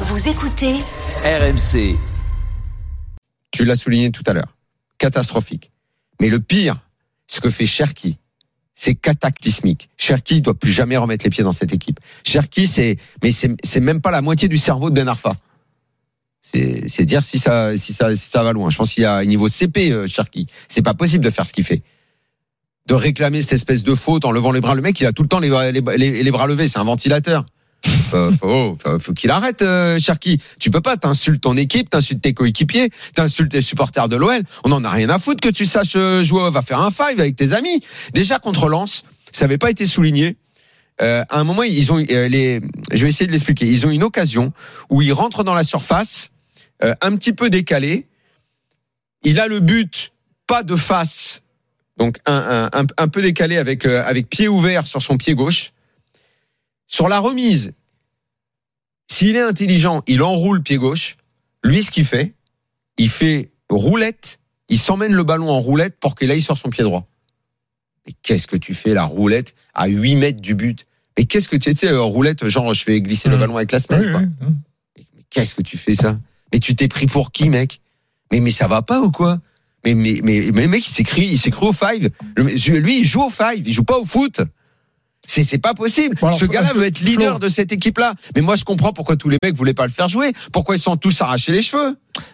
Vous 0.00 0.28
écoutez 0.28 0.74
RMC. 1.24 1.96
Tu 3.50 3.64
l'as 3.64 3.76
souligné 3.76 4.10
tout 4.10 4.22
à 4.26 4.32
l'heure. 4.34 4.56
Catastrophique. 4.98 5.70
Mais 6.20 6.28
le 6.28 6.40
pire, 6.40 6.78
ce 7.26 7.40
que 7.40 7.48
fait 7.50 7.66
Cherki, 7.66 8.18
c'est 8.74 8.94
cataclysmique. 8.94 9.88
Cherki 9.96 10.40
doit 10.42 10.54
plus 10.54 10.72
jamais 10.72 10.96
remettre 10.96 11.24
les 11.24 11.30
pieds 11.30 11.44
dans 11.44 11.52
cette 11.52 11.72
équipe. 11.72 11.98
Cherki, 12.24 12.66
c'est, 12.66 12.98
mais 13.22 13.30
c'est, 13.30 13.54
c'est 13.64 13.80
même 13.80 14.00
pas 14.00 14.10
la 14.10 14.22
moitié 14.22 14.48
du 14.48 14.58
cerveau 14.58 14.90
de 14.90 14.94
Ben 14.94 15.08
Arfa. 15.08 15.32
C'est, 16.42 16.84
c'est 16.88 17.04
dire 17.04 17.22
si 17.22 17.38
ça, 17.38 17.76
si 17.76 17.92
ça, 17.92 18.14
si 18.14 18.28
ça 18.28 18.42
va 18.42 18.52
loin. 18.52 18.68
Je 18.70 18.76
pense 18.76 18.92
qu'il 18.94 19.02
y 19.02 19.06
a 19.06 19.14
un 19.16 19.24
niveau 19.24 19.48
CP, 19.48 19.90
euh, 19.92 20.06
Cherki. 20.06 20.46
C'est 20.68 20.82
pas 20.82 20.94
possible 20.94 21.24
de 21.24 21.30
faire 21.30 21.46
ce 21.46 21.52
qu'il 21.52 21.64
fait. 21.64 21.82
De 22.86 22.94
réclamer 22.94 23.40
cette 23.42 23.54
espèce 23.54 23.82
de 23.82 23.94
faute 23.94 24.24
en 24.24 24.30
levant 24.30 24.52
les 24.52 24.60
bras. 24.60 24.74
Le 24.74 24.82
mec, 24.82 25.00
il 25.00 25.06
a 25.06 25.12
tout 25.12 25.22
le 25.22 25.28
temps 25.28 25.40
les, 25.40 25.48
les- 25.72 26.22
les 26.22 26.30
bras 26.30 26.46
levés. 26.46 26.68
C'est 26.68 26.78
un 26.78 26.84
ventilateur. 26.84 27.44
Faut, 28.10 28.76
faut, 29.00 29.12
qu'il 29.12 29.30
arrête, 29.30 29.62
euh, 29.62 29.98
Cherki. 29.98 30.40
Tu 30.58 30.70
peux 30.70 30.80
pas, 30.80 30.96
t'insultes 30.96 31.42
ton 31.42 31.56
équipe, 31.56 31.90
t'insultes 31.90 32.22
tes 32.22 32.34
coéquipiers, 32.34 32.90
t'insultes 33.14 33.52
les 33.52 33.60
supporters 33.60 34.08
de 34.08 34.16
l'OL. 34.16 34.42
On 34.64 34.72
en 34.72 34.84
a 34.84 34.90
rien 34.90 35.08
à 35.10 35.18
foutre 35.18 35.40
que 35.40 35.48
tu 35.48 35.66
saches 35.66 35.96
euh, 35.96 36.22
jouer. 36.22 36.50
Va 36.50 36.62
faire 36.62 36.80
un 36.80 36.90
five 36.90 37.18
avec 37.20 37.36
tes 37.36 37.52
amis. 37.52 37.80
Déjà 38.14 38.38
contre 38.38 38.68
Lens, 38.68 39.04
ça 39.32 39.44
avait 39.44 39.58
pas 39.58 39.70
été 39.70 39.86
souligné. 39.86 40.36
Euh, 41.02 41.24
à 41.28 41.40
un 41.40 41.44
moment, 41.44 41.62
ils 41.62 41.92
ont 41.92 41.98
euh. 41.98 42.60
Je 42.92 43.02
vais 43.02 43.08
essayer 43.08 43.26
de 43.26 43.32
l'expliquer. 43.32 43.66
Ils 43.66 43.86
ont 43.86 43.90
une 43.90 44.04
occasion 44.04 44.52
où 44.88 45.02
ils 45.02 45.12
rentrent 45.12 45.44
dans 45.44 45.54
la 45.54 45.64
surface, 45.64 46.30
un 46.80 47.16
petit 47.16 47.32
peu 47.32 47.50
décalé. 47.50 48.06
Il 49.22 49.40
a 49.40 49.48
le 49.48 49.60
but, 49.60 50.12
pas 50.46 50.62
de 50.62 50.76
face, 50.76 51.42
donc 51.98 52.18
un, 52.26 52.70
un, 52.72 52.86
un, 52.96 53.08
peu 53.08 53.22
décalé 53.22 53.56
avec 53.56 53.84
avec 53.86 54.28
pied 54.28 54.46
ouvert 54.46 54.86
sur 54.86 55.02
son 55.02 55.16
pied 55.16 55.34
gauche. 55.34 55.72
Sur 56.86 57.08
la 57.08 57.18
remise, 57.18 57.72
s'il 59.10 59.36
est 59.36 59.40
intelligent, 59.40 60.02
il 60.06 60.22
enroule 60.22 60.62
pied 60.62 60.76
gauche. 60.76 61.16
Lui, 61.64 61.82
ce 61.82 61.90
qu'il 61.90 62.04
fait, 62.04 62.34
il 62.98 63.08
fait 63.08 63.50
roulette. 63.68 64.40
Il 64.68 64.78
s'emmène 64.78 65.12
le 65.12 65.22
ballon 65.22 65.48
en 65.50 65.60
roulette 65.60 65.98
pour 66.00 66.14
qu'il 66.16 66.30
aille 66.30 66.42
sur 66.42 66.58
son 66.58 66.70
pied 66.70 66.82
droit. 66.84 67.06
Mais 68.06 68.12
qu'est-ce 68.22 68.46
que 68.46 68.56
tu 68.56 68.74
fais 68.74 68.94
la 68.94 69.04
roulette 69.04 69.54
à 69.74 69.86
8 69.86 70.16
mètres 70.16 70.40
du 70.40 70.54
but? 70.54 70.86
Mais 71.18 71.24
qu'est-ce 71.24 71.48
que 71.48 71.56
tu 71.56 71.72
sais 71.72 71.88
euh, 71.88 72.02
roulette 72.02 72.46
genre 72.46 72.74
je 72.74 72.84
fais 72.84 73.00
glisser 73.00 73.28
le 73.28 73.36
Mhm. 73.36 73.40
ballon 73.40 73.56
avec 73.56 73.72
la 73.72 73.80
semelle 73.80 74.12
quoi. 74.12 74.22
Mais 74.96 75.04
qu'est-ce 75.30 75.54
que 75.54 75.62
tu 75.62 75.78
fais 75.78 75.94
ça? 75.94 76.18
Mais 76.52 76.58
tu 76.58 76.74
t'es 76.76 76.88
pris 76.88 77.06
pour 77.06 77.32
qui 77.32 77.48
mec? 77.48 77.80
Mais 78.30 78.40
mais 78.40 78.50
ça 78.50 78.68
va 78.68 78.82
pas 78.82 79.00
ou 79.00 79.10
quoi? 79.10 79.40
Mais, 79.84 79.94
mais, 79.94 80.20
mais, 80.24 80.50
mais 80.52 80.62
le 80.62 80.68
mec, 80.68 80.84
il 80.86 80.90
s'écrit, 80.90 81.26
il 81.26 81.38
s'écrit 81.38 81.64
au 81.66 81.72
five. 81.72 82.10
Le 82.36 82.78
lui, 82.78 82.98
il 83.00 83.04
joue 83.04 83.22
au 83.22 83.30
five, 83.30 83.66
il 83.66 83.72
joue 83.72 83.84
pas 83.84 83.98
au 83.98 84.04
foot. 84.04 84.40
C'est, 85.26 85.42
c'est 85.42 85.58
pas 85.58 85.74
possible. 85.74 86.16
Ce 86.38 86.44
gars-là 86.44 86.72
veut 86.72 86.84
être 86.84 87.00
leader 87.00 87.38
de 87.40 87.48
cette 87.48 87.72
équipe-là. 87.72 88.14
Mais 88.34 88.42
moi, 88.42 88.56
je 88.56 88.64
comprends 88.64 88.92
pourquoi 88.92 89.16
tous 89.16 89.28
les 89.28 89.38
mecs 89.42 89.54
voulaient 89.56 89.74
pas 89.74 89.86
le 89.86 89.92
faire 89.92 90.08
jouer. 90.08 90.32
Pourquoi 90.52 90.76
ils 90.76 90.80
sont 90.80 90.96
tous 90.96 91.20
arrachés 91.20 91.52
les 91.52 91.62
cheveux? 91.62 91.96